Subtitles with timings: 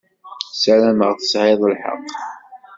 [0.61, 2.09] Sarameɣ tesɛiḍ lḥeqq.